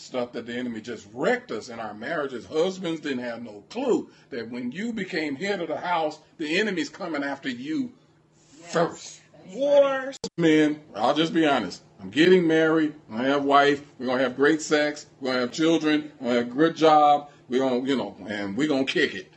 [0.00, 2.46] stuff that the enemy just wrecked us in our marriages.
[2.46, 6.88] Husbands didn't have no clue that when you became head of the house, the enemy's
[6.88, 7.92] coming after you
[8.64, 9.20] first.
[9.48, 10.16] Wars.
[10.38, 11.82] Men, I'll just be honest.
[12.00, 12.94] I'm getting married.
[13.10, 13.84] I have a wife.
[13.98, 15.06] We're gonna have great sex.
[15.20, 16.10] We're gonna have children.
[16.20, 17.30] We're gonna have a good job.
[17.48, 19.32] We're gonna, you know, and we're gonna kick it.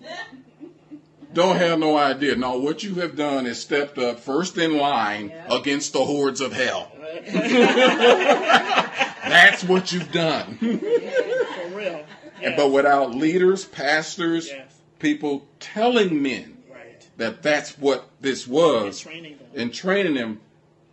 [1.34, 2.36] Don't have no idea.
[2.36, 6.52] No, what you have done is stepped up first in line against the hordes of
[6.52, 6.92] hell.
[9.28, 10.56] That's what you've done.
[10.58, 12.04] For real.
[12.42, 14.80] And But without leaders, pastors, Yes.
[14.98, 17.06] people telling men Right.
[17.16, 19.46] that that's what this was Training them.
[19.54, 20.40] and training them,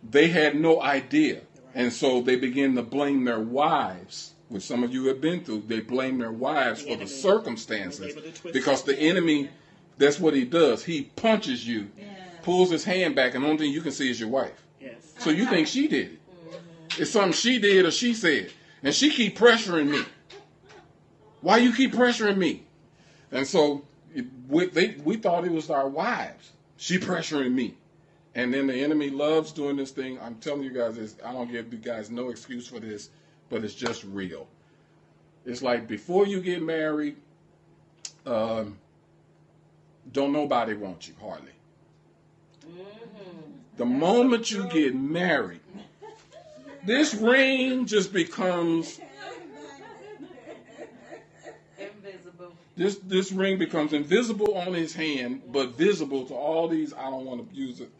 [0.08, 1.40] they had no idea.
[1.74, 5.64] And so they begin to blame their wives, which some of you have been through.
[5.66, 9.48] They blame their wives The for the circumstances Was able to twist because the enemy,
[9.98, 10.84] that's what he does.
[10.84, 11.90] He punches you,
[12.42, 14.62] pulls his hand back, and the only thing you can see is your wife.
[14.80, 14.92] Yes.
[15.18, 16.18] So you think she did it.
[16.98, 18.50] It's something she did or she said.
[18.82, 20.02] And she keep pressuring me.
[21.40, 22.64] Why you keep pressuring me?
[23.30, 26.52] And so it, we, they, we thought it was our wives.
[26.76, 27.74] She pressuring me.
[28.34, 30.18] And then the enemy loves doing this thing.
[30.20, 31.16] I'm telling you guys this.
[31.24, 33.10] I don't give you guys no excuse for this,
[33.50, 34.46] but it's just real.
[35.44, 37.16] It's like before you get married,
[38.24, 38.78] um,
[40.12, 41.52] don't nobody want you hardly.
[43.76, 45.60] The moment you get married,
[46.84, 49.00] this ring just becomes
[51.78, 52.52] Invisible.
[52.76, 56.92] this this ring becomes invisible on his hand, but visible to all these.
[56.94, 57.90] I don't want to use it.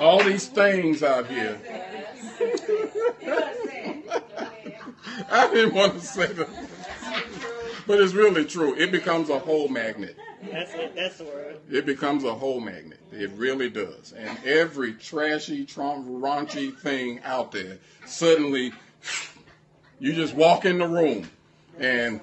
[0.00, 1.60] All these things out here.
[5.30, 6.48] I didn't want to say that,
[7.86, 8.74] but it's really true.
[8.76, 10.16] It becomes a whole magnet.
[10.50, 10.94] That's it.
[10.94, 11.58] That's the word.
[11.70, 13.00] It becomes a whole magnet.
[13.12, 14.12] It really does.
[14.16, 18.72] And every trashy, trom- raunchy thing out there, suddenly
[19.98, 21.28] you just walk in the room
[21.78, 22.20] and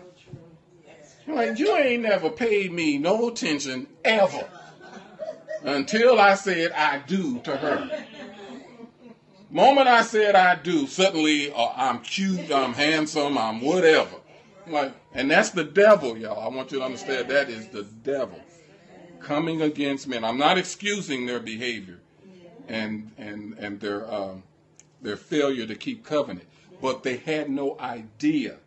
[1.27, 4.47] like, you ain't never paid me no attention ever
[5.63, 8.05] until I said I do to her.
[9.49, 14.20] Moment I said I do, suddenly uh, I'm cute, I'm handsome, I'm whatever.
[14.67, 16.39] Like, and that's the devil, y'all.
[16.39, 18.39] I want you to understand that is the devil
[19.19, 20.23] coming against men.
[20.23, 21.99] I'm not excusing their behavior
[22.67, 24.43] and and and their um,
[25.01, 26.47] their failure to keep covenant,
[26.81, 28.57] but they had no idea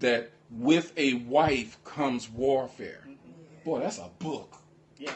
[0.00, 3.06] that with a wife comes warfare.
[3.64, 4.58] Boy, that's a book.
[4.98, 5.12] Yeah.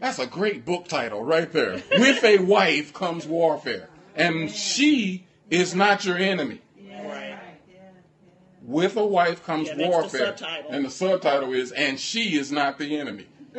[0.00, 1.82] That's a great book title right there.
[1.98, 6.62] With a wife comes warfare, and she is not your enemy.
[6.88, 7.38] Right.
[8.70, 10.70] With a wife comes Yeah, the warfare, subtitle.
[10.70, 13.26] and the subtitle is "and she is not the enemy."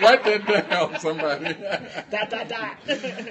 [0.00, 1.54] Write that down, somebody.
[2.10, 2.76] Dot dot dot.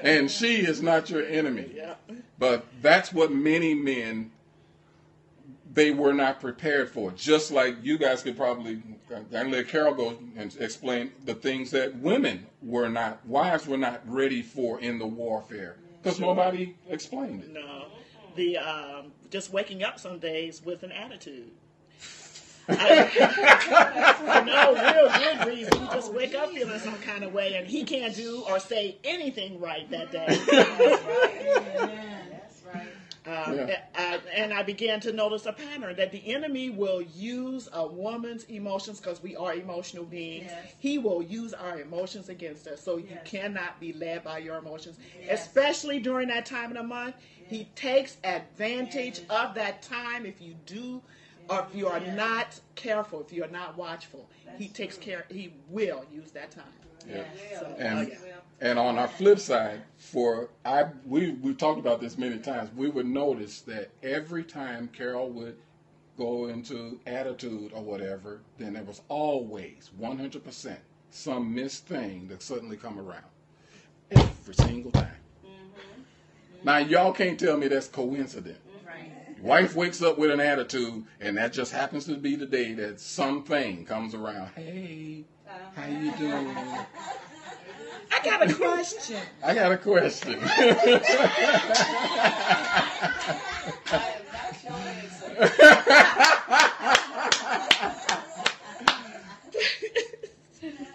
[0.03, 1.69] and she is not your enemy.
[1.75, 1.95] yeah.
[2.39, 4.31] But that's what many men
[5.73, 7.11] they were not prepared for.
[7.11, 8.81] Just like you guys could probably,
[9.33, 14.01] and let Carol go and explain the things that women were not, wives were not
[14.09, 17.51] ready for in the warfare because nobody explained it.
[17.51, 17.87] No.
[18.37, 21.49] The um, just waking up some days with an attitude.
[22.69, 23.05] I,
[24.17, 25.81] for no real good reason.
[25.81, 28.97] You just wake up feeling some kind of way, and he can't do or say
[29.03, 30.39] anything right that day.
[30.47, 31.03] That's
[32.73, 32.87] right.
[33.27, 33.81] Um, Yeah.
[33.93, 38.45] uh, and I began to notice a pattern that the enemy will use a woman's
[38.45, 40.45] emotions because we are emotional beings.
[40.49, 40.73] Yes.
[40.79, 42.81] He will use our emotions against us.
[42.81, 45.45] So you cannot be led by your emotions, Yes.
[45.45, 47.15] especially during that time of the month.
[47.49, 49.27] He takes advantage Yes.
[49.29, 51.01] of that time if you do.
[51.49, 55.05] Or if you are not careful, if you are not watchful, he takes true.
[55.05, 55.25] care.
[55.29, 56.65] He will use that time.
[57.07, 57.23] Yeah.
[57.59, 58.33] So, And oh, yeah.
[58.61, 62.69] and on our flip side, for I we we talked about this many times.
[62.75, 65.57] We would notice that every time Carol would
[66.17, 70.77] go into attitude or whatever, then there was always 100%
[71.11, 73.23] some missed thing that suddenly come around
[74.11, 75.11] every single time.
[75.45, 76.01] Mm-hmm.
[76.63, 78.57] Now y'all can't tell me that's coincident.
[78.67, 78.87] Mm-hmm.
[78.87, 79.43] Right.
[79.43, 82.99] Wife wakes up with an attitude, and that just happens to be the day that
[82.99, 84.49] something comes around.
[84.55, 85.25] Hey,
[85.75, 86.57] how you doing?
[88.11, 89.19] I got a question.
[89.43, 90.39] I got a question.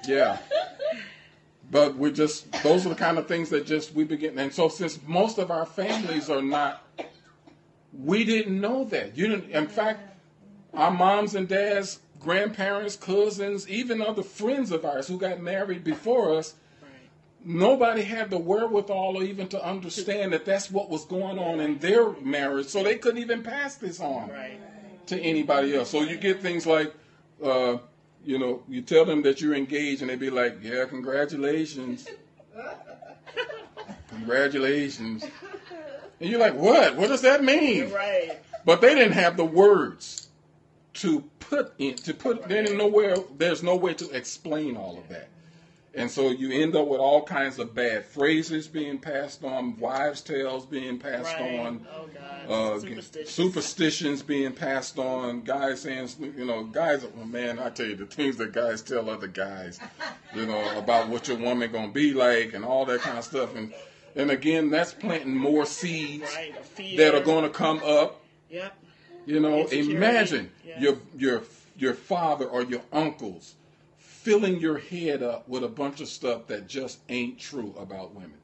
[0.07, 0.39] yeah.
[1.71, 4.69] But we're just those are the kind of things that just we begin and so
[4.69, 6.85] since most of our families are not
[7.93, 9.17] we didn't know that.
[9.17, 10.01] You didn't in fact
[10.75, 16.35] our moms and dads, grandparents, cousins, even other friends of ours who got married before
[16.39, 16.91] us, Right.
[17.45, 21.79] nobody had the wherewithal or even to understand that that's what was going on in
[21.79, 24.59] their marriage, so they couldn't even pass this on Right.
[25.07, 25.91] to anybody else.
[25.91, 26.93] So you get things like,
[27.43, 27.79] uh,
[28.25, 32.07] you know, you tell them that you're engaged, and they'd be like, "Yeah, congratulations,
[34.09, 35.25] congratulations,"
[36.21, 36.97] and you're like, "What?
[36.97, 38.39] What does that mean?" Right.
[38.65, 40.29] But they didn't have the words
[40.95, 42.49] to put in to put.
[42.49, 43.17] There ain't nowhere.
[43.37, 45.29] There's no way to explain all of that.
[45.95, 50.23] And so you end up with all kinds of bad phrases being passed on, wives'
[50.23, 51.59] tales being passed Right.
[51.61, 52.51] on, Oh God.
[52.51, 53.35] uh, Superstitious.
[53.35, 58.07] superstitions being passed on, guys saying, you know, guys, oh, man, I tell you, the
[58.07, 59.81] things that guys tell other guys,
[60.35, 63.55] you know, about what your woman gonna be like and all that kind of stuff.
[63.55, 63.75] And
[64.17, 66.97] and again, that's planting more seeds Right.
[66.97, 68.23] That are gonna come up.
[68.49, 68.75] Yep.
[69.27, 70.81] You know, Insecurity, imagine yes.
[70.81, 71.43] your your
[71.77, 73.55] your father or your uncles
[73.99, 78.39] filling your head up with a bunch of stuff that just ain't true about women.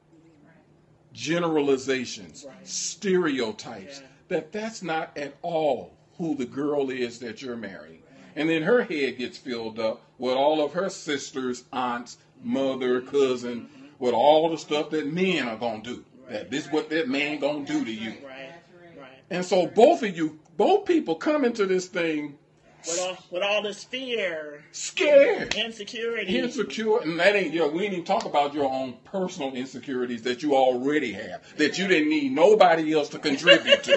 [1.13, 2.67] Generalizations, Right.
[2.67, 4.07] stereotypes Yeah.
[4.27, 8.03] that that's not at all who the girl is that you're marrying.
[8.35, 13.09] And then her head gets filled up with all of her sisters, aunts, mother, mm-hmm.
[13.09, 13.85] cousin, mm-hmm.
[13.99, 16.05] with all the stuff that men are gonna do.
[16.29, 18.11] That this what that man gonna do to you.
[18.23, 18.51] Right.
[18.97, 19.09] Right.
[19.29, 22.37] And so both of you, both people come into this thing
[22.85, 26.37] With all with all this fear, scared, insecurity.
[26.37, 30.21] insecure, and that ain't, you know, we didn't even talk about your own personal insecurities
[30.23, 33.93] that you already have, that you didn't need nobody else to contribute to.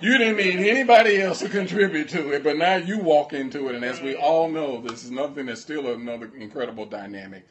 [0.02, 3.76] you didn't need anybody else to contribute to it, but now you walk into it,
[3.76, 7.48] and as we all know, this is nothing that's still another incredible dynamic.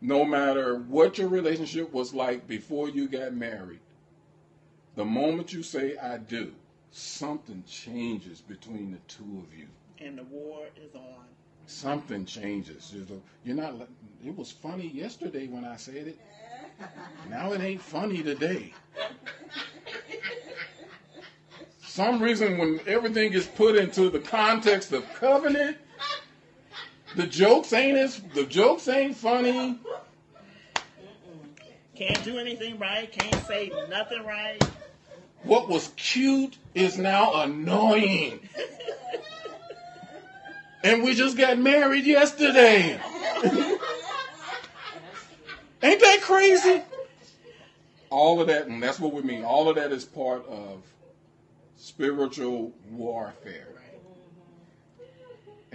[0.00, 3.80] No matter what your relationship was like before you got married,
[4.96, 6.52] the moment you say I do,
[6.90, 9.66] something changes between the two of you.
[10.00, 11.24] and the war is on.
[11.66, 12.94] Something changes.
[13.44, 13.74] You're not.
[14.24, 16.18] It was funny yesterday when I said it.
[17.28, 18.72] Now it ain't funny today.
[21.82, 25.78] Some reason when everything gets put into the context of covenant,
[27.16, 29.78] the jokes ain't as the jokes ain't funny.
[31.96, 33.10] Can't do anything right.
[33.10, 34.62] Can't say nothing right.
[35.46, 38.40] What was cute is now annoying.
[40.82, 43.00] and we just got married yesterday.
[45.82, 46.82] Ain't that crazy?
[48.10, 49.44] All of that, and that's what we mean.
[49.44, 50.82] All of that is part of
[51.76, 53.75] spiritual warfare.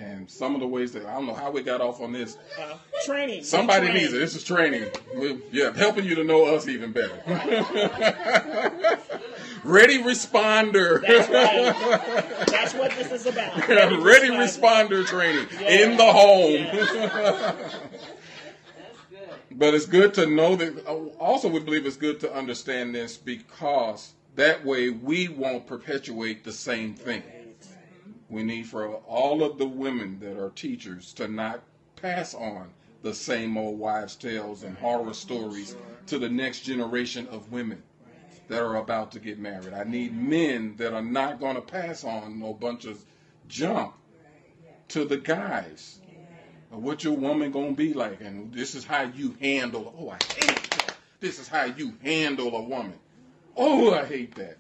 [0.02, 2.36] And some of the ways that I don't know how we got off on this.
[2.60, 2.74] Uh,
[3.06, 3.44] training.
[3.44, 4.02] Somebody Training.
[4.02, 4.18] needs it.
[4.20, 4.90] This is training.
[5.16, 7.22] We- Yeah, helping you to know us even better.
[9.64, 11.02] Ready responder.
[11.06, 12.46] That's right.
[12.48, 13.56] That's what this is about.
[13.68, 16.64] Ready responder training in the home.
[16.74, 16.92] That's
[19.12, 19.30] good.
[19.52, 20.84] But it's good to know that.
[21.20, 26.52] Also, we believe it's good to understand this because that way we won't perpetuate the
[26.54, 27.22] same thing.
[28.32, 31.64] We need for all of the women that are teachers to not
[31.98, 35.76] pass on the same old wives' tales and horror stories
[36.08, 37.84] to the next generation of women
[38.48, 39.74] that are about to get married.
[39.74, 43.06] I need men that are not going to pass on no bunch of
[43.50, 43.96] junk
[44.88, 46.00] to the guys.
[46.70, 49.94] What your woman gonna be like, and this is how you handle.
[50.00, 50.96] Oh, I hate that.
[51.20, 52.98] This is how you handle a woman.
[53.58, 54.58] Oh, I hate that.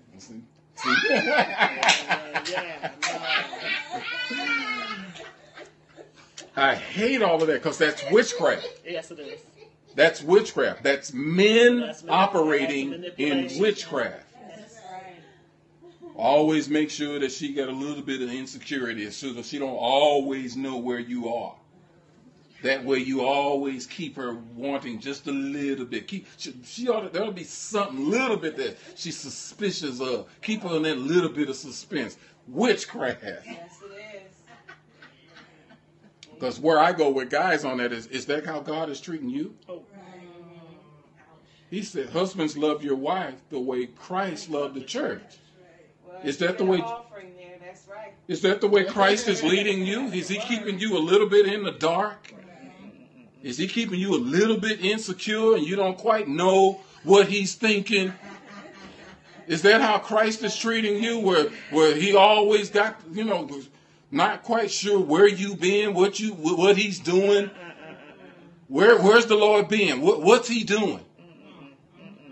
[6.55, 8.67] I hate all of that because that's witchcraft.
[8.85, 9.41] Yes, it is.
[9.95, 10.83] That's witchcraft.
[10.83, 14.25] That's men That's operating in witchcraft.
[16.15, 19.69] Always make sure that she got a little bit of insecurity so that she don't
[19.69, 21.55] always know where you are.
[22.63, 26.08] That way you always keep her wanting just a little bit.
[26.08, 30.27] Keep she, she ought to, there'll be something little bit that she's suspicious of.
[30.44, 32.18] Keep her in that little bit of suspense.
[32.48, 33.24] Witchcraft.
[33.24, 34.32] Yes, it is.
[36.34, 39.30] Because where I go with guys on that is, is that how God is treating
[39.30, 39.56] you?
[39.68, 39.84] Oh,
[41.70, 45.22] He said, husbands love your wife the way Christ loved the church.
[46.06, 47.58] Well, Is that the way- Offering there.
[47.63, 48.13] That's right.
[48.27, 50.08] Is that the way Christ is leading you?
[50.08, 52.34] Is he keeping you a little bit in the dark?
[53.43, 57.55] Is he keeping you a little bit insecure and you don't quite know what he's
[57.55, 58.13] thinking?
[59.48, 61.19] Is that how Christ is treating you?
[61.19, 63.50] Where where he always got, you know,
[64.12, 67.50] not quite sure where you been, what you what he's doing?
[68.67, 70.01] Where where's the Lord been?
[70.01, 71.03] What, what's he doing?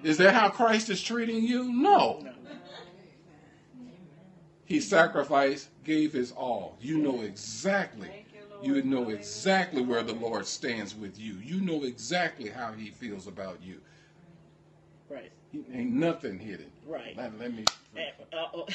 [0.04, 1.74] Is that how Christ is treating you?
[1.74, 2.26] No.
[4.64, 6.78] He sacrificed, gave his all.
[6.80, 8.19] You know exactly
[8.64, 11.36] you, you know exactly where the Lord stands with you.
[11.44, 13.80] You know exactly how He feels about you.
[15.10, 15.32] Right.
[15.74, 16.72] Ain't nothing hidden.
[16.86, 17.16] Right.
[17.18, 17.66] Let, let me
[17.98, 18.02] Eh,
[18.34, 18.66] uh, oh.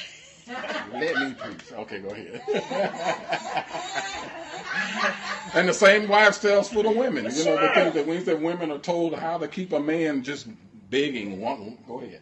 [0.93, 1.73] let me preach.
[1.73, 2.43] Okay, go ahead.
[5.55, 7.25] and the same wives tells for the women.
[7.25, 7.75] You know the Sure.
[7.75, 10.49] things that when the women are told how to keep a man just
[10.91, 11.41] begging.
[11.89, 12.21] Go ahead.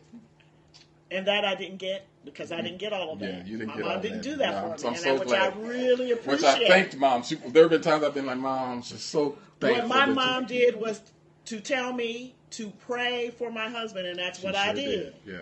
[1.13, 3.29] And that I didn't get because I didn't get all of that.
[3.29, 4.23] Yeah, you didn't My get mom all didn't that.
[4.23, 5.53] do that No, for me, I'm and so which glad.
[5.53, 6.31] I really appreciate.
[6.31, 7.23] Which I thanked mom.
[7.23, 9.83] She, there have been times I've been like, Mom, I'm so thankful.
[9.83, 11.01] what my that you- mom did was
[11.47, 15.15] to tell me to pray for my husband, and that's what I sure did.
[15.27, 15.39] Yeah.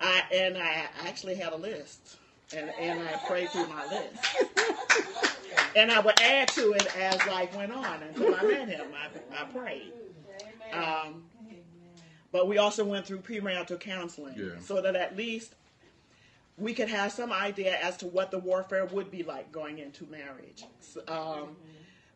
[0.00, 2.16] I and I actually had a list,
[2.54, 4.36] and and I prayed through my list,
[5.76, 8.86] and I would add to it as life went on until I met him.
[8.94, 9.92] I, I prayed.
[10.72, 11.24] Um,
[12.32, 14.58] but we also went through premarital counseling, Yeah.
[14.60, 15.54] so that at least
[16.58, 20.04] we could have some idea as to what the warfare would be like going into
[20.06, 20.64] marriage.
[20.80, 21.56] S- Um,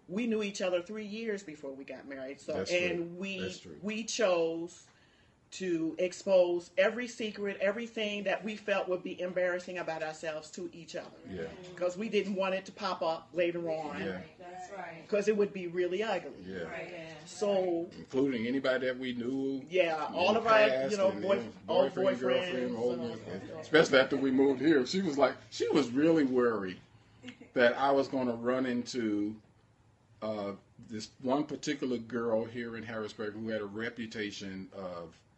[0.09, 3.17] we knew each other three years before we got married, so That's and true.
[3.19, 4.85] we we chose
[5.53, 10.97] to expose every secret, everything that we felt would be embarrassing about ourselves to each
[10.97, 11.45] other, Yeah.
[11.75, 14.19] because we didn't want it to pop up later on, Yeah.
[14.38, 15.03] That's right.
[15.07, 16.31] because it would be really ugly.
[16.47, 16.65] Yeah.
[16.65, 16.93] Right.
[17.26, 19.62] So Including anybody that we knew.
[19.71, 23.00] yeah, in all of our you know and, boy, yeah, old boyfriend, boyfriends, girlfriend, old,
[23.00, 24.85] uh, especially after we moved here.
[24.87, 26.79] She was like, she was really worried
[27.55, 29.35] that I was going to run into
[30.23, 30.53] uh,
[30.91, 35.36] this one particular girl here in Harrisburg who had a reputation of s-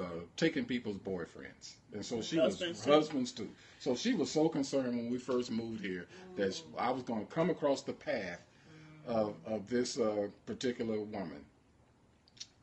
[0.00, 0.04] uh,
[0.36, 2.92] taking people's boyfriends, and so she Husbands, was too.
[2.92, 3.48] husbands too.
[3.80, 6.06] So she was so concerned when we first moved here
[6.36, 8.40] that I was going to come across the path
[9.06, 11.44] of, of this uh, particular woman.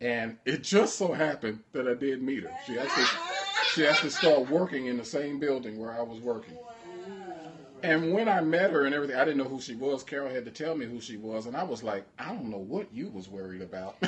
[0.02, 2.52] And it just so happened that I did meet her.
[2.66, 3.06] She actually
[3.74, 6.58] she actually started working in the same building where I was working.
[7.84, 10.04] And when I met her and everything, I didn't know who she was.
[10.04, 12.58] Carol had to tell me who she was, and I was like, I don't know
[12.58, 13.96] what you was worried about.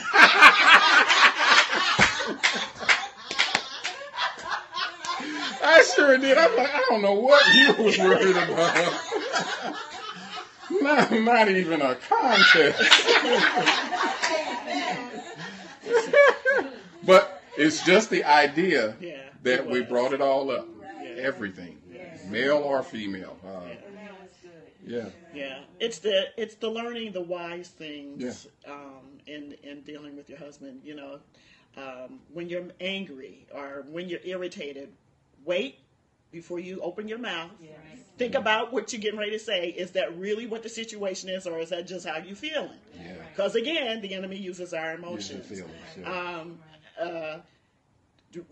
[5.63, 6.37] I sure did.
[6.37, 8.93] I'm like, I don't know what you was worried about.
[10.81, 12.81] not, not even a contest.
[17.05, 20.67] but it's just the idea Yeah, that we brought it all up.
[21.01, 21.09] Yeah.
[21.23, 21.77] Everything,
[22.29, 23.37] male or female.
[23.45, 23.61] Uh,
[24.85, 25.09] yeah.
[25.33, 28.73] Yeah, it's the it's the learning the wise things Yeah.
[28.73, 30.81] um, in in dealing with your husband.
[30.83, 31.19] You know,
[31.77, 34.89] um, when you're angry or when you're irritated,
[35.45, 35.79] wait
[36.31, 37.51] before you open your mouth.
[37.61, 37.71] Yes.
[38.17, 39.69] Think about what you're getting ready to say.
[39.69, 42.77] Is that really what the situation is, or is that just how you're feeling?
[42.95, 43.13] Yeah.
[43.31, 45.45] Because again, the enemy uses our Use your emotions.
[45.47, 46.05] feelings.
[46.05, 46.59] Um,
[47.01, 47.37] uh,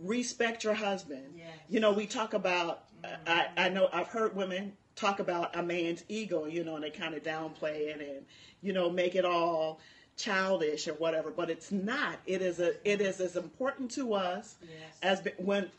[0.02, 1.34] respect your husband.
[1.38, 1.48] Yes.
[1.70, 2.84] You know, we talk about.
[3.26, 6.46] I, I know I've heard women talk about a man's ego.
[6.46, 8.26] You know, and they kind of downplay it and
[8.62, 9.80] you know make it all
[10.20, 11.32] childish or whatever.
[11.32, 12.20] But it's not.
[12.28, 12.74] It is a.
[12.88, 15.22] It is as important to us Yes.
[15.24, 15.72] as when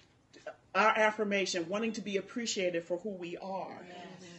[0.75, 3.77] our affirmation, wanting to be appreciated for who we are.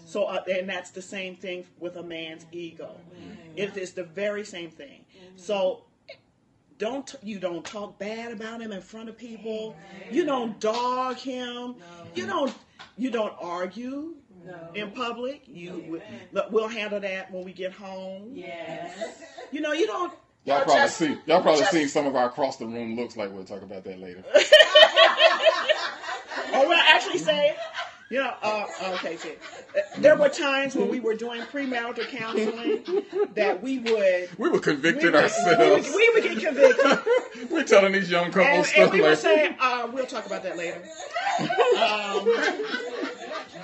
[0.05, 2.58] So, uh, and that's the same thing with a man's mm-hmm.
[2.58, 2.96] ego.
[3.15, 3.58] Mm-hmm.
[3.58, 5.05] It is the very same thing.
[5.15, 5.38] Mm-hmm.
[5.38, 5.84] So,
[6.77, 9.75] don't you don't talk bad about him in front of people.
[10.10, 11.75] You don't dog him.
[12.15, 12.53] You don't
[12.98, 14.71] you don't argue No.
[14.74, 15.43] in public.
[15.48, 18.31] You look, we'll handle that when we get home.
[18.33, 18.98] Yes.
[19.51, 20.13] You know, you don't.
[20.45, 21.17] Y'all probably just- see.
[21.27, 23.31] Y'all probably just- seen some of our across the room looks like.
[23.31, 24.24] We'll talk about that later.
[26.53, 27.55] Or we'll actually say,
[28.10, 29.33] you know, uh, okay, see,
[30.00, 33.03] there were times when we were doing premarital counseling
[33.36, 34.29] that we would.
[34.38, 35.88] We were We convicted would, we, ourselves.
[35.89, 39.10] would, we would get convicted, We're telling these young couples and, and stuff we would
[39.12, 39.17] like.
[39.17, 40.81] say, uh, "We'll talk about that later."
[41.39, 43.10] Um,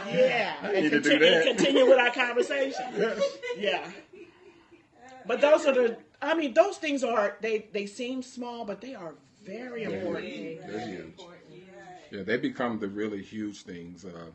[0.09, 1.57] yeah, I and need to do continue, that.
[1.57, 2.85] continue with our conversation.
[3.57, 3.89] Yeah,
[5.25, 5.97] but those are the.
[6.21, 10.67] I mean, those things are they they seem small, but they are very important.
[10.67, 11.19] They're huge.
[12.11, 14.05] Yeah, they become the really huge things.
[14.05, 14.27] Uh,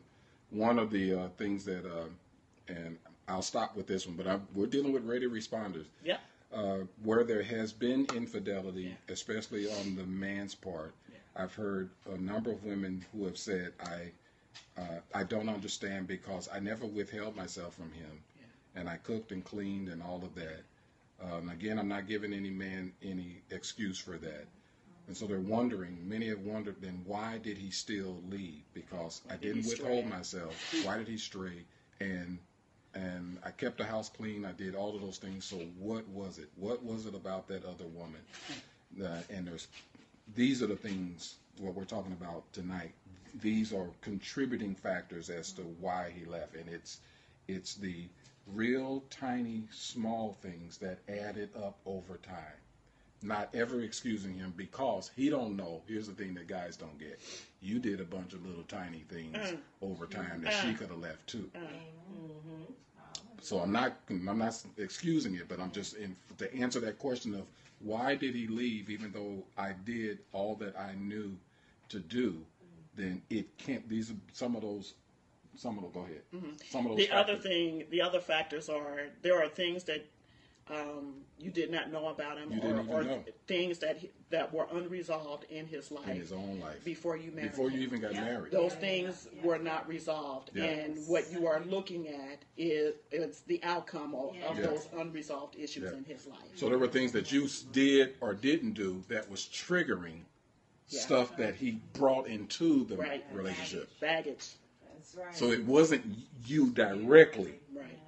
[0.51, 2.05] one of the uh, things that, uh,
[2.69, 5.87] and I'll stop with this one, but I'm, we're dealing with ready responders.
[6.05, 6.19] Yeah,
[6.53, 10.93] Uh, where there has been infidelity, especially on the man's part,
[11.35, 14.11] I've heard a number of women who have said, "I,
[14.79, 18.23] uh, I don't understand because I never withheld myself from him,
[18.75, 20.63] and I cooked and cleaned and all of that."
[21.23, 24.47] Um, again, I'm not giving any man any excuse for that.
[25.09, 28.63] And so they're wondering, many have wondered, then why did he still leave?
[28.73, 30.17] Because I did he didn't withhold stray?
[30.17, 30.75] myself.
[30.85, 31.65] Why did he stray?
[32.01, 32.39] And
[32.95, 34.45] and I kept the house clean.
[34.45, 35.45] I did all of those things.
[35.45, 36.51] So what was it?
[36.57, 38.21] What was it about that other woman?
[39.03, 39.69] Uh, and there's
[40.35, 42.93] these are the things what we're talking about tonight.
[43.41, 47.01] These are contributing factors as to why he left, and it's
[47.49, 48.09] it's the
[48.47, 52.59] real tiny, small things that added up over time.
[53.23, 55.83] Not ever excusing him because he don't know.
[55.87, 57.21] Here's the thing that guys don't get:
[57.61, 59.59] you did a bunch of little tiny things mm.
[59.81, 60.79] over time that she mm.
[60.79, 61.49] could have left too.
[61.57, 62.03] Mm.
[63.43, 67.35] So I'm not I'm not excusing it, but I'm just in, to answer that question
[67.35, 67.43] of
[67.83, 71.37] why did he leave, even though I did all that I knew
[71.89, 72.45] to do.
[72.97, 73.89] Then it can't.
[73.89, 74.95] These are some of those.
[75.57, 75.93] Some of them.
[75.93, 76.23] Go ahead.
[76.35, 76.51] Mm-hmm.
[76.71, 77.07] Some of those.
[77.07, 80.05] The other thing, the other factors are there are things that
[80.71, 83.25] um, you did not know about him, You or, didn't even or know.
[83.47, 87.33] things that he, that were unresolved in his life in his own life before you
[87.33, 87.51] married.
[87.51, 88.53] before you even got married.
[88.53, 90.65] those things were not resolved, Yeah.
[90.65, 94.67] and what you are looking at is it's the outcome of, of Yeah.
[94.67, 95.99] those unresolved issues Yeah.
[95.99, 96.39] in his life.
[96.55, 100.21] So there were things that you did or didn't do that was triggering
[100.89, 101.01] Yeah.
[101.01, 103.25] stuff that he brought into the Right.
[103.33, 103.89] relationship.
[104.01, 104.47] Baggage,
[104.95, 105.35] That's right.
[105.35, 106.05] So it wasn't
[106.47, 107.59] you directly.
[107.75, 107.99] right?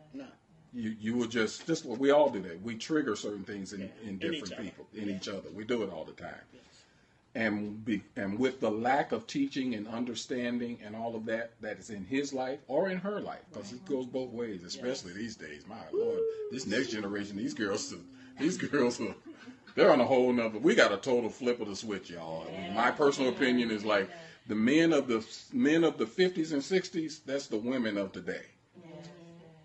[0.74, 2.60] You you were just just we all do that.
[2.62, 3.86] We trigger certain things in, Yeah.
[4.02, 4.62] in In different other.
[4.62, 5.48] people, in each other.
[5.54, 6.34] We do it all the time.
[7.36, 11.80] And be, and with the lack of teaching and understanding and all of that that
[11.80, 15.34] is in his life or in her life, because it goes both ways, especially these
[15.34, 15.64] days.
[15.66, 16.20] My lord,
[16.52, 17.92] this next generation, these girls,
[18.38, 19.16] these girls are
[19.74, 20.60] they're on a whole nother.
[20.60, 22.46] We got a total flip of the switch, y'all.
[22.72, 24.08] My personal opinion is like
[24.46, 27.18] the men of the men of the 50s and 60s.
[27.26, 28.42] That's the women of today.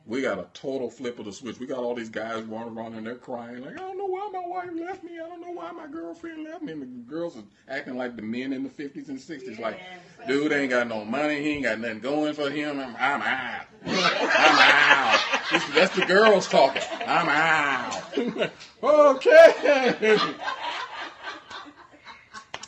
[0.10, 1.60] We got a total flip of the switch.
[1.60, 4.28] We got all these guys running around and they're crying like, I don't know why
[4.34, 5.20] my wife left me.
[5.24, 6.72] I don't know why my girlfriend left me.
[6.72, 9.60] And the girls are acting like the men in the 50s and 60s.
[9.60, 9.80] Like,
[10.28, 11.44] dude ain't got no money.
[11.44, 12.80] He ain't got nothing going for him.
[12.80, 13.66] I'm, I'm out.
[13.86, 15.20] I'm out.
[15.52, 16.82] This- that's the girls talking.
[17.06, 18.02] I'm out.
[18.84, 20.18] okay.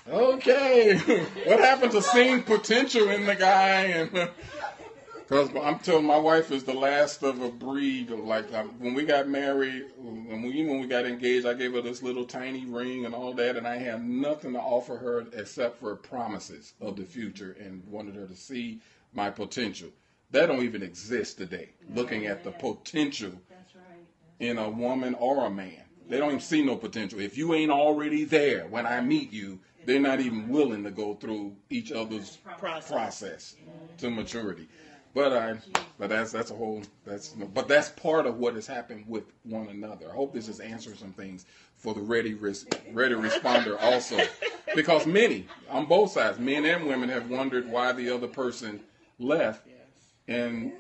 [0.08, 0.98] okay.
[1.48, 4.30] what happened to seeing potential in the guy and
[5.32, 8.10] because I'm telling my wife is the last of a breed.
[8.10, 11.82] Like um, when we got married, when we when we got engaged, I gave her
[11.82, 15.80] this little tiny ring and all that, and I had nothing to offer her except
[15.80, 18.82] for promises of the future, and wanted her to see
[19.14, 19.88] my potential.
[20.32, 21.70] That don't even exist today.
[21.94, 23.32] Looking at the potential
[24.42, 27.22] in a woman or a man, they don't even see no potential.
[27.22, 31.16] If you ain't already there when I meet you, they're not even willing to go
[31.16, 32.92] through each other's process.
[32.92, 33.56] process
[33.98, 34.68] to maturity.
[35.14, 35.58] But I,
[36.00, 39.68] but that's that's a whole that's but that's part of what has happened with one
[39.68, 40.10] another.
[40.10, 41.46] I hope this is answering some things
[41.76, 44.18] for the ready res, ready responder also,
[44.74, 48.80] because many on both sides, men and women, have wondered why the other person
[49.20, 49.68] left.
[49.68, 49.78] Yes.
[50.28, 50.72] And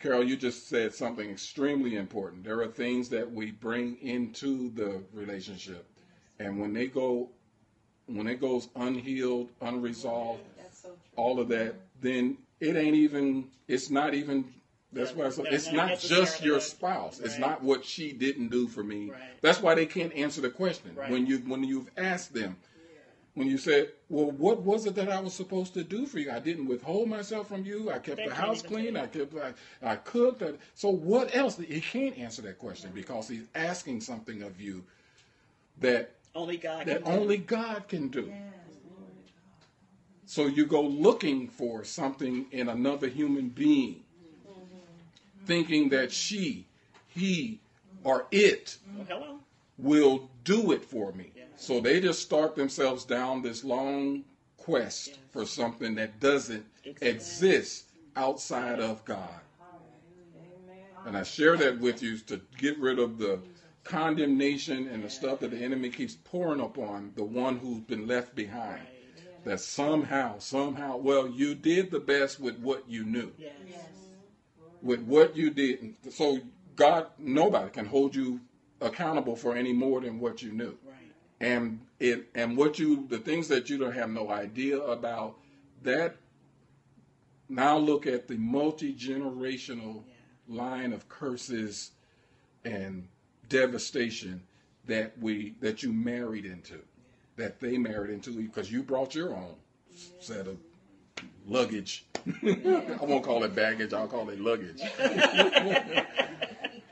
[0.00, 2.44] Carol, you just said something extremely important.
[2.44, 5.86] There are things that we bring into the relationship,
[6.38, 7.28] and when they go,
[8.06, 10.40] when it goes unhealed, unresolved,
[10.72, 13.48] so all of that, then it ain't even.
[13.66, 14.52] It's not even.
[14.92, 17.20] That's why it's, it's Not just your spouse.
[17.20, 19.12] It's not what she didn't do for me.
[19.42, 22.56] That's why they can't answer the question when you when you've asked them.
[23.34, 26.32] When you said, "Well, what was it that I was supposed to do for you?
[26.32, 27.88] I didn't withhold myself from you.
[27.88, 28.96] I kept They the house clean.
[28.96, 30.42] I kept I, I cooked.
[30.42, 31.56] I, so what else?
[31.56, 34.82] He can't answer that question because he's asking something of you
[35.80, 36.86] that Only God.
[36.86, 37.20] that can do.
[37.20, 38.22] only God can do.
[38.22, 38.67] Yes, glory to God.
[40.28, 44.02] So you go looking for something in another human being,
[45.46, 46.66] thinking that she,
[47.06, 47.60] he,
[48.04, 48.76] or it
[49.10, 49.38] Oh,
[49.78, 51.30] will do it for me.
[51.34, 51.44] Yeah.
[51.56, 54.24] So they just start themselves down this long
[54.58, 55.18] quest Yes.
[55.30, 57.08] for something that doesn't Exactly.
[57.08, 59.40] exist outside of God.
[61.06, 63.38] And I share that with you to get rid of the
[63.82, 68.34] condemnation and the stuff that the enemy keeps pouring upon the one who's been left
[68.34, 68.82] behind.
[69.48, 73.52] That somehow, somehow, well, you did the best with what you knew, Yes.
[73.66, 73.80] Yes.
[74.82, 75.94] with what you did.
[76.10, 76.40] So
[76.76, 78.40] God, nobody can hold you
[78.82, 80.76] accountable for any more than what you knew.
[80.86, 81.12] Right.
[81.40, 85.36] And it, and what you, the things that you don't have no idea about,
[85.82, 86.16] that.
[87.48, 90.02] Now look at the multi generational
[90.46, 91.92] line of curses
[92.66, 93.08] and
[93.48, 94.42] devastation
[94.84, 96.80] that we that you married into,
[97.38, 99.54] that they married into because you brought your own
[100.20, 100.58] set of
[101.46, 102.04] luggage.
[102.44, 103.94] I won't call it baggage.
[103.94, 104.82] I'll call it luggage.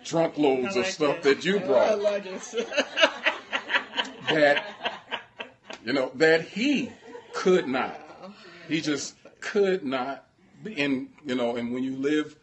[0.04, 1.36] Trunk loads I of stuff that.
[1.36, 2.24] that you brought like
[4.28, 4.64] that
[5.84, 6.92] you know that he
[7.34, 8.00] could not.
[8.68, 10.24] He just could not.
[10.62, 12.36] Be, and you know, and when you live,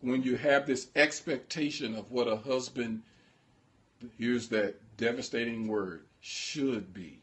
[0.00, 3.02] when you have this expectation of what a husband,
[4.16, 7.18] here's that devastating word, should be.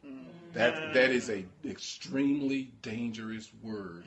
[0.54, 4.06] That that is a extremely dangerous word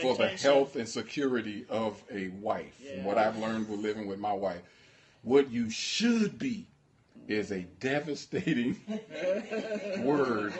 [0.00, 2.74] for the health and security of a wife.
[2.94, 4.62] From what I've learned with living with my wife,
[5.22, 6.66] what you should be
[7.28, 8.76] is a devastating
[10.00, 10.52] word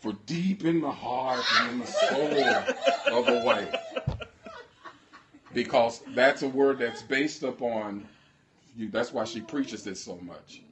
[0.00, 3.74] for deep in the heart and in the soul of a wife.
[5.54, 8.08] Because that's a word that's based upon
[8.76, 8.88] you.
[8.90, 10.62] That's why she preaches this so much.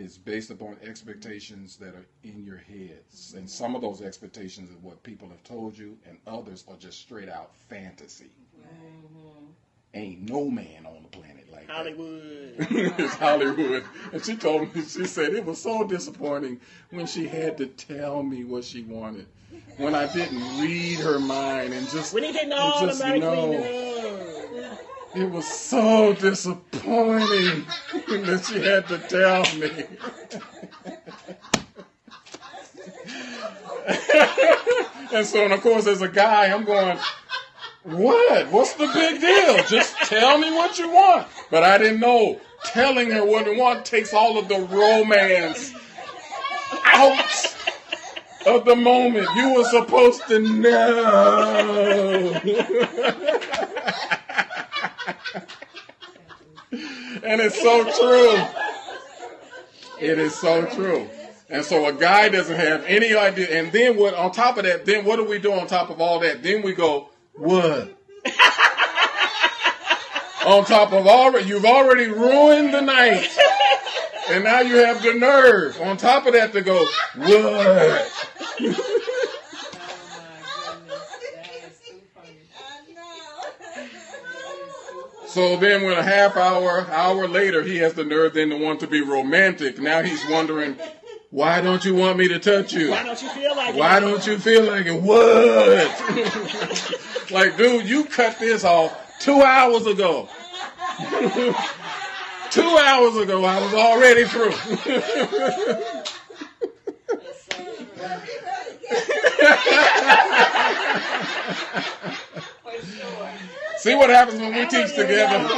[0.00, 3.34] It's based upon expectations that are in your heads.
[3.36, 6.98] And some of those expectations are what people have told you, and others are just
[7.00, 8.30] straight out fantasy.
[8.58, 9.44] Mm-hmm.
[9.92, 11.76] Ain't no man on the planet like that.
[11.76, 12.54] Hollywood.
[12.98, 13.84] it's Hollywood.
[14.14, 18.22] And she told me, she said it was so disappointing when she had to tell
[18.22, 19.26] me what she wanted.
[19.76, 23.89] When I didn't read her mind and just, When he didn't and just automatically know.
[25.14, 27.66] It was so disappointing
[28.06, 29.84] that she had to tell me.
[35.16, 36.96] and so, and of course, as a guy, I'm going,
[37.82, 38.52] what?
[38.52, 39.64] What's the big deal?
[39.64, 41.26] Just tell me what you want.
[41.50, 42.40] But I didn't know.
[42.66, 45.74] Telling her what you want takes all of the romance
[46.84, 47.56] out
[48.46, 49.26] of the moment.
[49.34, 52.40] You were supposed to know.
[56.72, 58.44] and it's so true.
[60.00, 61.08] It is so true.
[61.48, 63.48] And so a guy doesn't have any idea.
[63.60, 64.14] And then what?
[64.14, 66.42] On top of that, then what do we do on top of all that?
[66.42, 67.96] Then we go, what?
[70.46, 73.28] on top of already, you've already ruined the night,
[74.30, 75.80] and now you have the nerve.
[75.80, 76.86] On top of that, to go,
[77.16, 79.06] what?
[85.32, 88.80] So then, when a half hour, hour later, he has the nerve then to want
[88.80, 89.78] to be romantic.
[89.78, 90.76] Now he's wondering,
[91.30, 92.90] why don't you want me to touch you?
[92.90, 94.00] Why don't you feel like Why it?
[94.00, 95.00] don't you feel like it?
[95.00, 95.30] What?
[97.30, 100.28] like, dude, you cut this off two hours ago.
[102.50, 104.50] two hours ago, I was already through.
[112.62, 113.29] For sure.
[113.80, 115.48] See what happens when we teach together?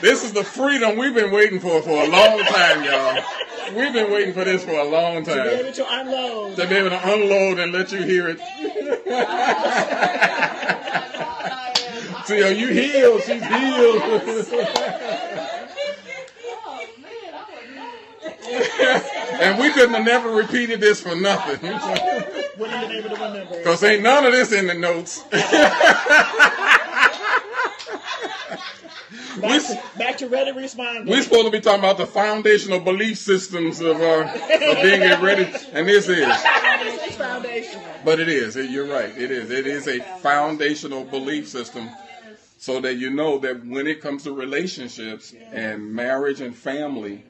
[0.00, 3.22] This is the freedom we've been waiting for for a long time, y'all.
[3.76, 5.36] We've been waiting for this for a long time.
[5.36, 6.56] To Be able to unload.
[6.56, 8.38] To be able to unload and let you hear it.
[12.26, 13.20] See, are you healed?
[13.20, 14.02] She's healed.
[18.54, 21.60] And we couldn't have never repeated this for nothing.
[21.62, 23.56] Wouldn't have been able to remember.
[23.56, 25.24] Because ain't none of this in the notes.
[29.40, 31.06] Back to, back to ready responder.
[31.08, 35.20] We're supposed to be talking about the foundational belief systems of, uh, of being a
[35.20, 36.26] ready, and this is.
[38.04, 38.56] But it is.
[38.56, 39.16] It- You're right.
[39.16, 39.50] It is.
[39.50, 41.90] It is a foundational belief system
[42.58, 47.24] so that you know that when it comes to relationships and marriage and family,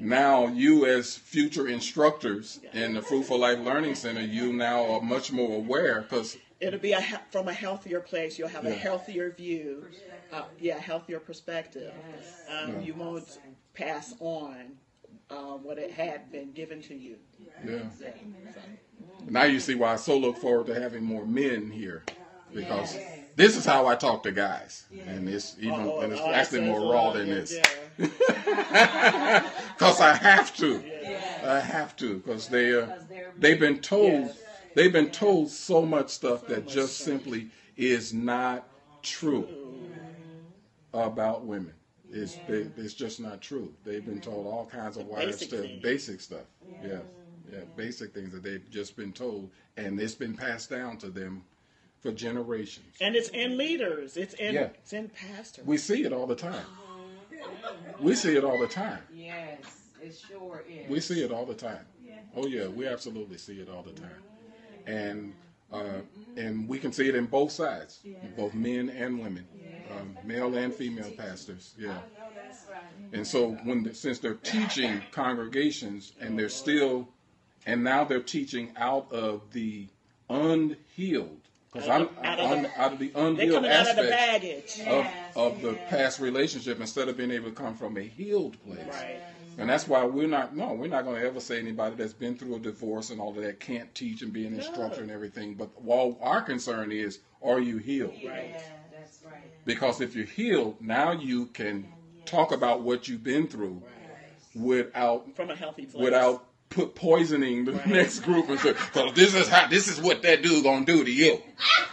[0.00, 5.32] now you as future instructors in the Fruitful Life Learning Center, you now are much
[5.32, 8.38] more aware because It'll be a, he- from a healthier place.
[8.38, 9.84] You'll have a healthier view.
[10.32, 11.92] Uh, yeah, healthier perspective.
[12.48, 13.38] Um, You won't
[13.74, 14.76] pass on
[15.30, 17.16] um, what it had been given to you.
[17.66, 17.82] yeah.
[19.28, 22.04] Now you see why I so look forward to having more men here
[22.54, 22.96] because
[23.36, 26.62] this is how I talk to guys, and it's even Oh, and it's oh, actually
[26.62, 27.60] more raw than good, this.
[27.98, 29.48] yeah.
[29.76, 30.84] Because I have to.
[31.06, 31.44] Yes.
[31.44, 34.38] I have to because they uh, Because they're they've been told Yes.
[34.74, 38.66] they've been told so much stuff that just simply is not
[39.02, 39.48] true
[40.94, 41.74] about women.
[42.12, 43.72] It's they, it's just not true.
[43.84, 45.82] They've been told all kinds of wild stuff, things.
[45.82, 46.44] basic stuff.
[46.84, 46.98] Yeah,
[47.50, 51.44] yeah, basic things that they've just been told, and it's been passed down to them
[52.00, 52.94] for generations.
[53.00, 54.16] And it's in leaders.
[54.16, 54.68] It's in Yeah.
[54.74, 55.64] it's in pastors.
[55.66, 56.66] We see it all the time.
[58.00, 59.02] We see it all the time.
[59.14, 60.88] Yes, it sure is.
[60.88, 61.84] We see it all the time.
[62.34, 64.22] Oh yeah, we absolutely see it all the time,
[64.86, 65.34] and
[65.72, 66.00] uh,
[66.36, 68.00] and we can see it in both sides,
[68.36, 69.46] both men and women,
[69.90, 71.74] um, male and female pastors.
[71.78, 71.94] Yeah, No,
[72.34, 72.80] that's right.
[73.12, 77.08] and so when the, since they're teaching congregations and they're still,
[77.66, 79.88] and now they're teaching out of the
[80.30, 81.40] unhealed,
[81.72, 84.78] because I'm Out of I'm the- out of the unhealed coming out of the aspects
[84.78, 84.88] baggage.
[84.88, 85.06] of,
[85.36, 88.78] of the past relationship instead of being able to come from a healed place.
[88.88, 89.20] Right.
[89.58, 92.36] And that's why we're not, no, we're not going to ever say anybody that's been
[92.36, 95.54] through a divorce and all of that can't teach and be an instructor and everything.
[95.54, 98.12] But all our concern is, are you healed?
[98.26, 98.50] Right.
[98.54, 99.64] Yeah, that's right.
[99.66, 101.86] Because if you're healed, now you can
[102.24, 103.82] talk about what you've been through
[104.54, 106.02] without From a healthy place.
[106.02, 107.86] without put poisoning the Right.
[107.86, 111.04] next group and say, "So this is how this is what that dude gonna do
[111.04, 111.42] to you."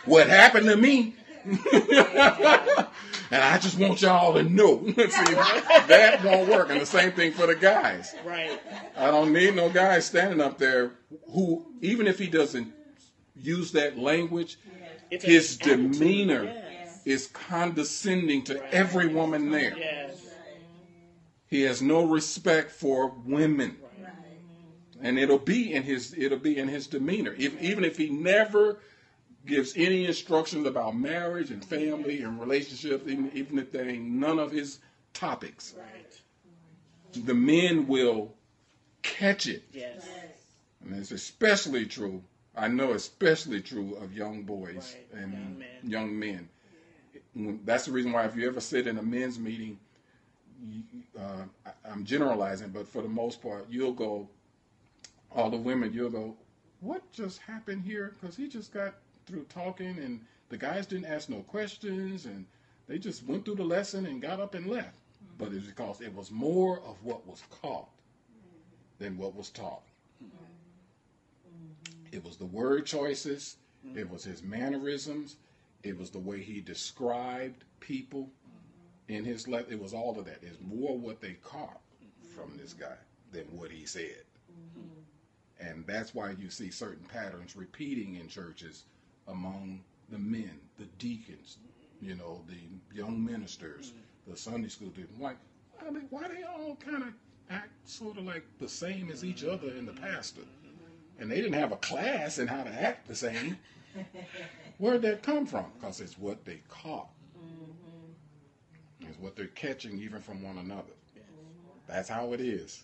[0.05, 1.15] What happened to me?
[1.45, 4.83] and I just want y'all to know.
[4.95, 6.69] See, that won't work.
[6.69, 8.13] And the same thing for the guys.
[8.25, 8.59] Right.
[8.97, 10.91] I don't need no guy standing up there
[11.31, 12.73] who, even if he doesn't
[13.35, 14.57] use that language,
[15.11, 17.01] It's his demeanor Yes.
[17.05, 19.75] is condescending to every woman there.
[19.77, 20.17] Yes.
[21.47, 23.77] He has no respect for women.
[25.01, 27.33] And it'll be in his it'll be in his demeanor.
[27.37, 28.79] If, even if he never
[29.45, 34.39] gives any instructions about marriage and family and relationships, even, even if they ain't none
[34.39, 34.79] of his
[35.13, 37.25] topics, Right.
[37.25, 38.33] the men will
[39.01, 39.63] catch it.
[39.71, 40.05] Yes.
[40.83, 42.21] And it's especially true,
[42.55, 45.21] I know especially true of young boys Right.
[45.23, 45.67] and Young men.
[45.83, 46.49] young men.
[47.33, 49.79] When- That's the reason why if you ever sit in a men's meeting,
[51.17, 51.43] uh,
[51.85, 54.27] I'm generalizing, but for the most part, you'll go,
[55.31, 56.35] all the women, you'll go,
[56.81, 58.15] what just happened here?
[58.19, 62.45] Because he just got through talking and the guys didn't ask no questions and
[62.87, 64.87] they just went through the lesson and got up and left.
[64.87, 65.33] Mm-hmm.
[65.37, 69.03] But it's because it was more of what was caught mm-hmm.
[69.03, 69.83] than what was taught.
[70.23, 72.15] Mm-hmm.
[72.15, 73.57] It was the word choices,
[73.95, 75.37] it was his mannerisms,
[75.83, 78.29] it was the way he described people
[79.07, 80.39] in his le It was all of that.
[80.41, 81.79] It's more what they caught
[82.35, 82.97] from this guy
[83.31, 84.23] than what he said.
[85.59, 88.85] And that's why you see certain patterns repeating in churches
[89.27, 91.57] among the men, the deacons,
[92.01, 94.31] you know, the young ministers, mm-hmm.
[94.31, 95.19] the Sunday school students.
[95.19, 95.37] Like,
[95.77, 97.13] why they, why they all kind of
[97.49, 99.53] act sort of like the same as each mm-hmm.
[99.53, 100.41] other and the pastor?
[101.19, 103.57] And they didn't have a class in how to act the same.
[104.77, 105.65] Where'd that come from?
[105.77, 107.09] Because it's what they caught.
[107.37, 109.09] Mm-hmm.
[109.09, 110.93] It's what they're catching even from one another.
[111.87, 112.83] That's how it is.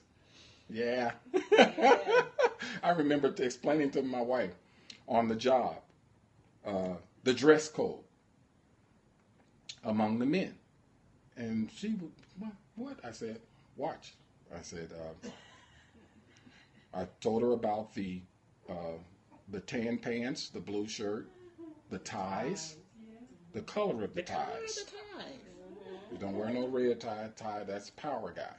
[0.69, 1.11] Yeah.
[2.83, 4.53] I remember t- explaining to my wife
[5.07, 5.77] on the job
[6.65, 7.99] uh, the dress code
[9.83, 10.55] among the men.
[11.37, 12.51] And she, w- what?
[12.75, 12.97] what?
[13.03, 13.39] I said,
[13.77, 14.13] watch.
[14.55, 15.29] I said, uh,
[16.93, 18.21] I told her about the
[18.69, 18.97] uh,
[19.49, 21.27] the tan pants, the blue shirt,
[21.89, 22.77] the ties,
[23.53, 24.75] the color of the, The color of ties.
[24.75, 25.39] the ties.
[26.11, 27.29] You don't wear no red tie.
[27.35, 28.55] Tie, that's power guy.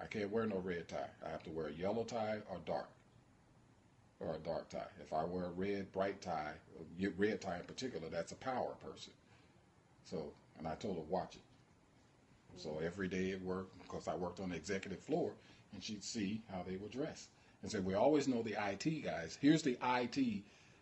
[0.00, 1.10] I can't wear no red tie.
[1.24, 2.88] I have to wear a yellow tie or dark,
[4.20, 4.86] or a dark tie.
[5.00, 6.52] If I wear a red bright tie,
[7.16, 9.12] red tie in particular, that's a power person.
[10.04, 11.42] So, and I told her watch it.
[12.56, 15.32] So every day at work, because I worked on the executive floor,
[15.72, 17.28] and she'd see how they were dressed,
[17.62, 19.38] and said, "We always know the IT guys.
[19.40, 20.16] Here's the IT,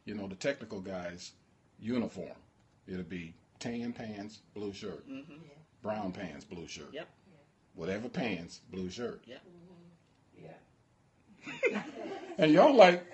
[0.05, 1.33] you know, the technical guys'
[1.79, 2.37] uniform.
[2.87, 5.35] It'll be tan pants, blue shirt, mm-hmm.
[5.83, 7.09] brown pants, blue shirt, Yep.
[7.77, 9.43] Whatever pants, blue shirt." Yep.
[10.43, 11.83] Yeah.
[12.39, 13.05] And y'all like,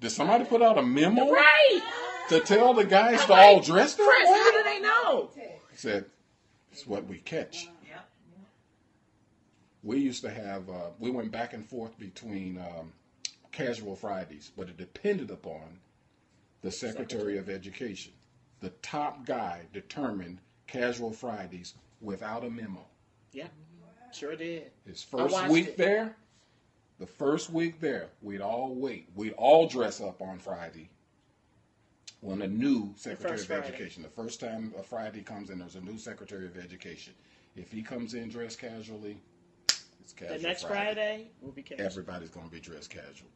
[0.00, 1.82] did somebody put out a memo Right.
[2.28, 5.30] to tell the guys I'm to like, all dress that Chris, how do they know?
[5.70, 6.06] He said,
[6.72, 7.68] it's what we catch.
[7.88, 8.08] Yep.
[9.82, 12.92] We used to have, uh, we went back and forth between um,
[13.52, 15.80] casual Fridays, but it depended upon
[16.62, 18.12] the Secretary of Education.
[18.60, 22.86] The top guy determined casual Fridays without a memo.
[23.32, 23.50] Yep.
[24.14, 24.70] Sure did.
[24.86, 25.76] His first week it.
[25.76, 26.16] there,
[26.98, 29.08] the first week there, we'd all wait.
[29.14, 30.90] We'd all dress up on Friday
[32.20, 33.68] when a new Secretary first of Friday.
[33.68, 37.12] Education, the first time a Friday comes in, there's a new Secretary of Education.
[37.56, 39.18] If he comes in dressed casually,
[40.00, 40.38] it's casual.
[40.38, 41.84] The next Friday will be casual.
[41.84, 43.28] everybody's going to be dressed casual.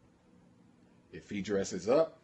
[1.12, 2.18] If he dresses up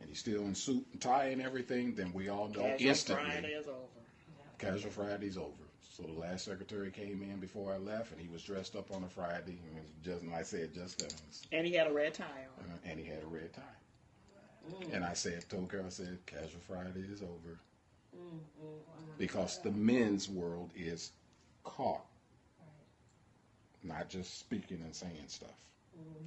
[0.00, 3.24] and he's still in suit and tie and everything, then we all know Casual instantly
[3.30, 3.76] Friday is over.
[4.58, 5.52] casual Friday's over.
[5.96, 9.04] So the last secretary came in before I left, and he was dressed up on
[9.04, 11.92] a Friday, and it was just like I said, just guns, And he had a
[11.92, 12.64] red tie on.
[12.64, 13.62] uh, and he had a red tie.
[14.90, 17.58] And I said, told her, I said, casual Friday is over,
[19.18, 21.10] because the men's world is
[21.62, 22.06] caught,
[23.82, 25.50] not just speaking and saying stuff.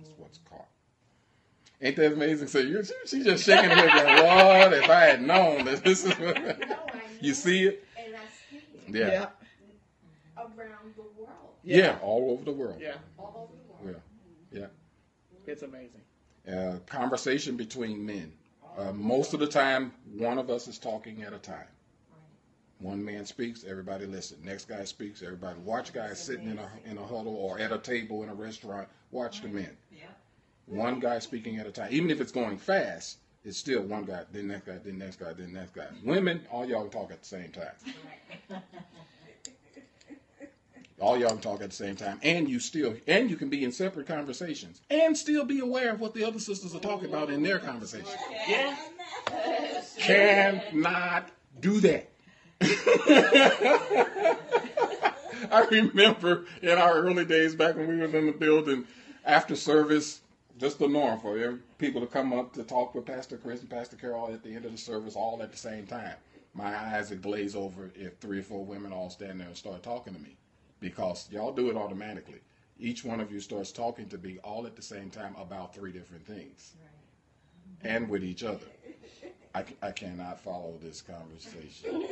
[0.01, 0.67] It's what's caught.
[1.81, 2.47] Ain't that amazing?
[2.49, 4.73] So you, she, she just shaking her head, going, "What?
[4.73, 6.37] If I had known that this is what
[6.69, 9.27] No, I you see it." And I see it Yeah.
[10.59, 11.29] Around the world,
[11.63, 12.77] Yeah, all over the world.
[12.81, 12.95] Yeah.
[13.17, 14.01] all over the world.
[14.51, 14.67] Yeah, yeah.
[15.47, 16.01] It's amazing.
[16.51, 18.31] Uh, conversation between men.
[18.77, 21.67] Uh, most of the time, one of us is talking at a time.
[22.79, 24.37] One man speaks, everybody listen.
[24.43, 25.93] Next guy speaks, everybody watch.
[25.93, 29.41] Guys sitting in a in a huddle or at a table in a restaurant, watch
[29.41, 29.77] the men.
[29.91, 30.17] Yep.
[30.65, 31.87] One guy speaking at a time.
[31.91, 35.31] Even if it's going fast, it's still one guy, then next guy, then next guy,
[35.31, 35.87] then next guy.
[36.03, 37.71] Women, all y'all talk at the same time.
[40.97, 43.65] All y'all can talk at the same time, and you still and you can be
[43.65, 47.29] in separate conversations and still be aware of what the other sisters are talking about
[47.29, 48.07] in their conversation.
[48.47, 48.77] Yeah.
[49.97, 51.29] Cannot
[51.59, 52.09] do that.
[55.51, 58.85] I remember in our early days back when we were in the building
[59.25, 60.21] after service,
[60.57, 63.69] just the norm for every, people to come up to talk with Pastor Chris and
[63.69, 66.15] Pastor Carol at the end of the service, all at the same time.
[66.53, 69.83] My eyes would glaze over if three or four women all stand there and start
[69.83, 70.37] talking to me
[70.79, 72.41] because y'all do it automatically.
[72.77, 75.91] Each one of you starts talking to me all at the same time about three
[75.91, 76.73] different things
[77.83, 78.65] and with each other.
[79.53, 81.95] I, I cannot follow this conversation.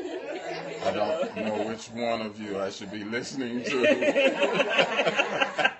[0.85, 5.71] I don't know which one of you I should be listening to.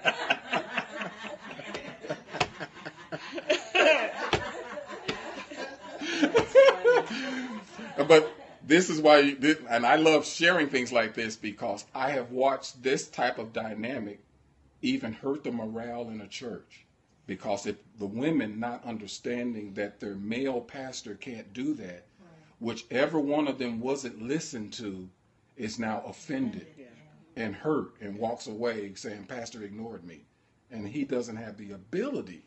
[8.08, 8.36] but
[8.74, 12.32] this is why, you, this, and I love sharing things like this because I have
[12.32, 14.20] watched this type of dynamic
[14.82, 16.86] even hurt the morale in a church.
[17.28, 22.06] Because if the women not understanding that their male pastor can't do that,
[22.60, 25.08] whichever one of them wasn't listened to
[25.56, 26.68] is now offended
[27.36, 30.26] and hurt and walks away saying, Pastor ignored me.
[30.72, 32.42] And he doesn't have the ability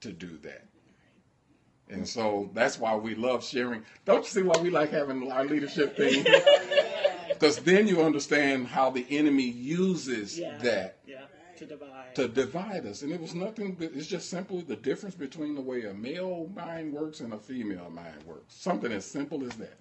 [0.00, 0.66] to do that.
[1.90, 3.82] And so that's why we love sharing.
[4.04, 6.24] Don't you see why we like having our leadership thing?
[7.28, 10.58] Because then you understand how the enemy uses Yeah.
[10.58, 11.20] that Yeah.
[11.58, 12.14] To divide.
[12.16, 13.02] to divide us.
[13.02, 16.50] And it was nothing, but it's just simply the difference between the way a male
[16.56, 18.54] mind works and a female mind works.
[18.56, 19.78] Something as simple as that.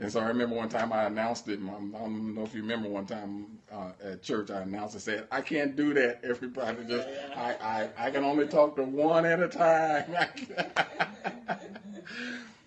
[0.00, 1.58] And so I remember one time I announced it.
[1.58, 5.26] I don't know if you remember one time uh, at church I announced and said,
[5.30, 6.20] "I can't do that.
[6.24, 7.56] Everybody just I,
[7.98, 10.04] I I can only talk to one at a time."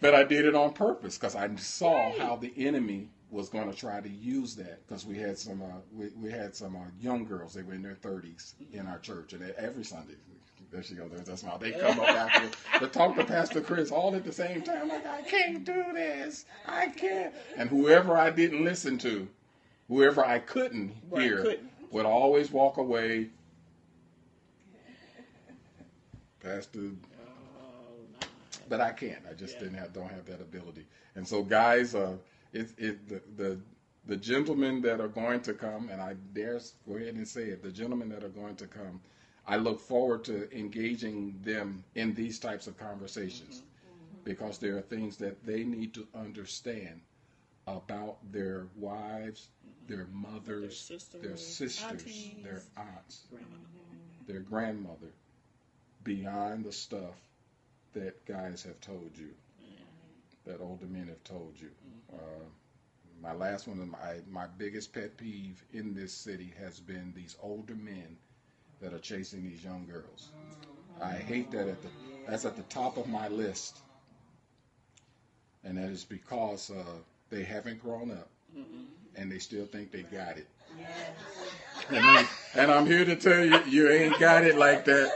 [0.02, 3.78] but I did it on purpose because I saw how the enemy was going to
[3.78, 7.24] try to use that because we had some uh, we, we had some uh, young
[7.24, 7.54] girls.
[7.54, 10.16] They were in their thirties in our church, and every Sunday.
[10.72, 11.10] There she goes.
[11.12, 11.58] There's that smile.
[11.58, 14.88] They come up after to talk to Pastor Chris all at the same time.
[14.88, 16.46] Like I can't do this.
[16.66, 17.34] I can't.
[17.58, 19.28] And whoever I didn't listen to,
[19.90, 21.70] whoever I couldn't Right, hear, couldn't.
[21.92, 23.30] would always walk away.
[26.42, 28.26] Pastor Oh,
[28.70, 29.22] but I can't.
[29.30, 29.60] I just Yeah.
[29.64, 30.86] didn't have, don't have that ability.
[31.16, 32.14] And so, guys, uh,
[32.54, 33.60] it, it the, the
[34.08, 37.62] the gentlemen that are going to come, and I dare go ahead and say it,
[37.62, 39.00] the gentlemen that are going to come,
[39.52, 44.16] I look forward to engaging them in these types of conversations mm-hmm.
[44.16, 44.24] Mm-hmm.
[44.24, 47.02] because there are things that they need to understand
[47.68, 49.94] about their wives, mm-hmm.
[49.94, 52.44] their mothers, sisters, their sisters, aunties.
[52.44, 53.58] their aunts, Grandma.
[54.26, 55.12] their grandmother,
[56.06, 57.16] beyond the stuff
[57.92, 59.32] that guys have told you,
[60.46, 61.72] that older men have told you.
[62.14, 62.46] Uh,
[63.22, 67.76] my last one, my my biggest pet peeve in this city has been these older
[67.76, 68.16] men
[68.82, 70.30] that are chasing these young girls.
[71.02, 71.90] I hate that at the
[72.28, 73.80] that's at the top of my list,
[75.64, 76.84] and that is because uh,
[77.30, 78.30] they haven't grown up
[79.16, 80.48] and they still think they got it.
[81.90, 85.12] And I'm, and I'm here to tell you, you ain't got it like that.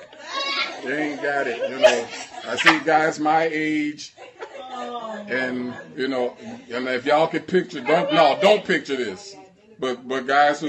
[0.84, 1.70] You ain't got it.
[1.70, 2.08] You know,
[2.48, 4.14] I see guys my age,
[4.74, 6.36] and you know,
[6.72, 9.36] and if y'all could picture, don't no, don't picture this.
[9.80, 10.68] But but guys who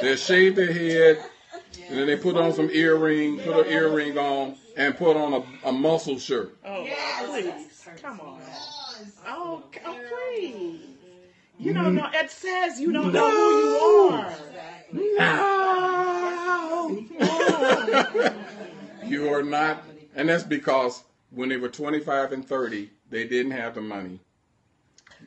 [0.00, 1.24] they shave their head,
[1.88, 5.42] and then they put on some earring, put an earring on, and put on a,
[5.68, 6.56] a muscle shirt.
[6.64, 6.86] Oh,
[7.24, 7.88] please.
[8.02, 8.40] Come on.
[9.26, 9.98] Oh, c- oh,
[10.36, 10.80] please.
[11.58, 12.02] You don't mm.
[12.02, 12.08] know.
[12.14, 13.78] It says you don't know who you
[14.12, 14.34] are.
[14.92, 14.98] No.
[19.04, 19.82] you are not,
[20.14, 24.20] and that's because when they were 25 and 30, they didn't have the money.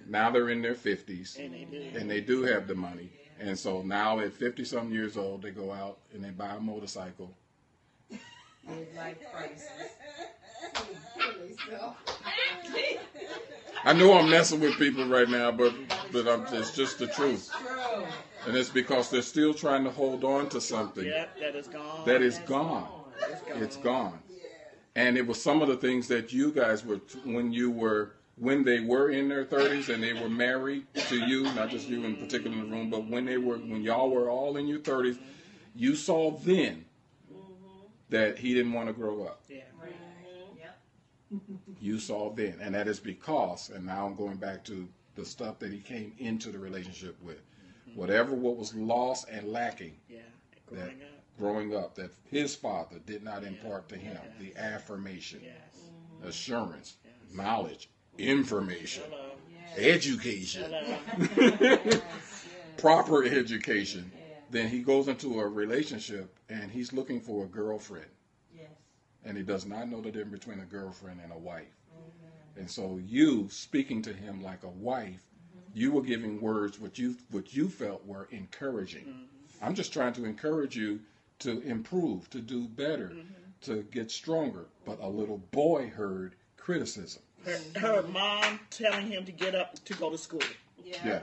[0.08, 1.92] Now they're in their 50s, And they do.
[1.96, 3.10] and they do have the money.
[3.42, 6.60] And so now at 50 some years old, they go out and they buy a
[6.60, 7.34] motorcycle.
[8.70, 9.68] Midlife crisis.
[13.84, 15.74] I know I'm messing with people right now, but
[16.12, 17.52] but I'm, it's just the truth,
[18.46, 22.06] and it's because they're still trying to hold on to something Yep, that is gone.
[22.06, 22.88] that is gone.
[23.28, 23.64] It's gone.
[23.64, 24.20] It's gone.
[24.96, 28.64] And it was some of the things that you guys were when you were when
[28.64, 32.16] they were in their 30s and they were married to you, not just you in
[32.18, 35.18] particular in the room, but when they were when y'all were all in your 30s,
[35.76, 36.86] you saw then
[38.10, 39.42] that he didn't want to grow up.
[39.48, 39.58] Yeah.
[40.60, 41.40] Yep.
[41.80, 45.60] You saw then, and that is because, and now I'm going back to the stuff
[45.60, 47.38] that he came into the relationship with.
[47.38, 48.00] Mm-hmm.
[48.00, 50.20] Whatever what was lost and lacking Yeah.
[50.72, 51.38] that Growing up.
[51.72, 55.90] growing up that his father did not impart to him the affirmation, Yes.
[56.24, 56.98] assurance,
[57.34, 59.32] knowledge, information, Hello.
[59.78, 60.72] education.
[61.38, 62.02] Yes, yes.
[62.78, 64.36] proper education, Yeah.
[64.50, 68.10] then he goes into a relationship and he's looking for a girlfriend.
[68.56, 68.70] Yes.
[69.24, 71.76] and he does not know the difference between a girlfriend and a wife.
[71.96, 72.60] Mm-hmm.
[72.60, 75.78] And so you speaking to him like a wife, mm-hmm.
[75.80, 79.06] you were giving words what you what you felt were encouraging.
[79.06, 79.64] Mm-hmm.
[79.66, 81.00] I'm just trying to encourage you
[81.40, 83.12] to improve, to do better,
[83.62, 84.66] to get stronger.
[84.86, 87.22] But a little boy heard criticism.
[87.46, 90.42] Her, her mom telling him to get up to go to school.
[90.84, 90.98] Yeah.
[91.06, 91.20] Yeah,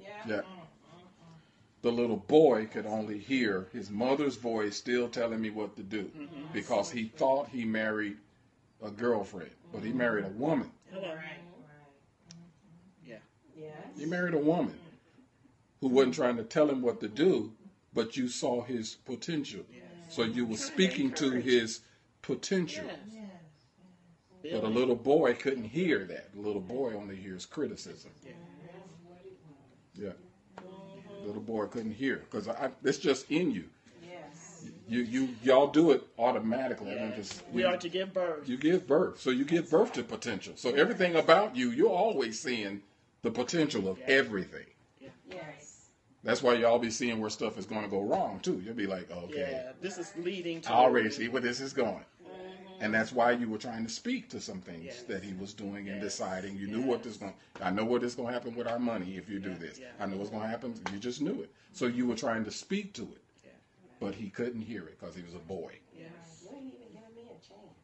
[0.00, 0.08] Yeah.
[0.26, 0.34] yeah.
[0.34, 1.36] Mm, mm, mm.
[1.82, 6.04] The little boy could only hear his mother's voice still telling me what to do
[6.04, 6.52] mm-hmm.
[6.52, 8.16] because he thought he married
[8.82, 10.70] a girlfriend, but he married a woman.
[10.90, 11.08] Hello.
[11.08, 11.16] Right.
[11.16, 11.38] Right.
[13.04, 13.16] Yeah.
[13.56, 13.72] Yes.
[13.96, 14.78] You married a woman
[15.80, 17.52] who wasn't trying to tell him what to do,
[17.94, 19.64] but you saw his potential.
[20.08, 21.80] So you were speaking to his
[22.22, 22.84] potential.
[22.86, 23.25] Yes.
[24.46, 24.60] Yes.
[24.60, 26.28] But a little boy couldn't hear that.
[26.36, 28.12] A little boy only hears criticism.
[29.94, 30.10] Yeah.
[31.24, 32.48] Little boy couldn't hear because
[32.84, 33.64] it's just in you.
[34.08, 34.66] Yes.
[34.88, 36.92] You you y'all do it automatically.
[36.92, 38.48] I don't just We are to give birth.
[38.48, 39.20] you give birth.
[39.20, 40.52] So you give birth to potential.
[40.56, 42.82] So everything about you, you're always seeing
[43.22, 44.66] the potential of everything.
[45.28, 45.88] Yes.
[46.22, 48.62] That's why y'all be seeing where stuff is going to go wrong too.
[48.64, 49.72] You'll be like, okay, Yeah.
[49.80, 50.70] This is leading to.
[50.72, 52.04] I already see where this is going.
[52.80, 55.02] And that's why you were trying to speak to some things Yes.
[55.04, 56.12] that he was doing and Yes.
[56.12, 56.56] deciding.
[56.56, 57.34] You knew what this going.
[57.62, 59.78] I know what is going to happen with our money if you do this.
[59.78, 59.86] Yeah.
[59.98, 60.74] I know what's going to happen.
[60.92, 61.50] You just knew it.
[61.72, 63.50] So you were trying to speak to it, Yeah.
[64.00, 65.78] but he couldn't hear it because he was a boy.
[65.96, 66.10] Yes.
[66.42, 67.74] You ain't even giving me a chance.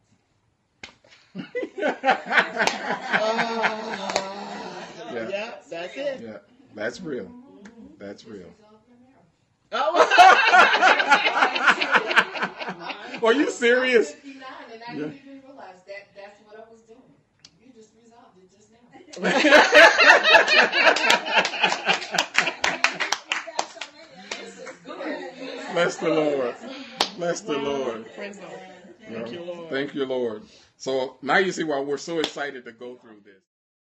[5.13, 6.21] Yeah, Yeah, that's it.
[6.23, 6.39] yeah,
[6.75, 7.31] that's real.
[7.99, 8.49] That's real.
[9.73, 10.09] Oh,
[13.23, 14.15] Are you serious?
[14.93, 14.99] 59, I Yeah.
[15.13, 17.15] didn't even realize that that's what I was doing.
[17.61, 18.79] You just resolved it just now.
[25.73, 26.55] Bless the Lord.
[27.17, 28.15] Bless the Lord.
[28.15, 28.61] praise the Lord.
[29.09, 29.71] Thank you, Lord.
[29.71, 30.43] Thank you, Lord.
[30.77, 33.43] So now you see why we're so excited to go through this.